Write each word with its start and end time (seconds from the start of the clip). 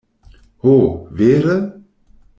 Ho, 0.63 0.73
vere? 1.21 1.59